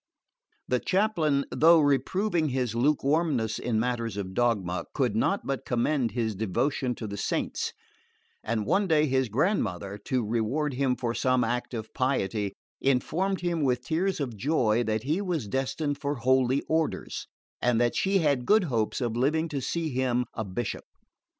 The 0.67 0.79
chaplain, 0.79 1.45
though 1.51 1.79
reproving 1.79 2.49
his 2.49 2.73
lukewarmness 2.73 3.59
in 3.59 3.79
matters 3.79 4.17
of 4.17 4.33
dogma, 4.33 4.85
could 4.95 5.15
not 5.15 5.45
but 5.45 5.63
commend 5.63 6.09
his 6.13 6.33
devotion 6.35 6.95
to 6.95 7.05
the 7.05 7.17
saints; 7.17 7.71
and 8.43 8.65
one 8.65 8.87
day 8.87 9.05
his 9.05 9.29
grandmother, 9.29 9.99
to 10.05 10.25
reward 10.25 10.73
him 10.73 10.95
for 10.95 11.13
some 11.13 11.43
act 11.43 11.75
of 11.75 11.93
piety, 11.93 12.53
informed 12.81 13.41
him 13.41 13.61
with 13.63 13.81
tears 13.85 14.19
of 14.19 14.35
joy 14.35 14.83
that 14.85 15.03
he 15.03 15.21
was 15.21 15.47
destined 15.47 15.99
for 15.99 16.15
holy 16.15 16.63
orders, 16.67 17.27
and 17.61 17.79
that 17.79 17.95
she 17.95 18.17
had 18.17 18.47
good 18.47 18.63
hopes 18.63 19.01
of 19.01 19.15
living 19.15 19.47
to 19.49 19.61
see 19.61 19.89
him 19.89 20.25
a 20.33 20.43
bishop. 20.43 20.85